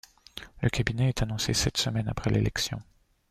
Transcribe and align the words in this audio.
Le 0.63 0.69
cabinet 0.71 1.09
est 1.09 1.21
annoncé 1.21 1.53
sept 1.53 1.77
semaines 1.77 2.07
après 2.09 2.31
l'élection. 2.31 2.81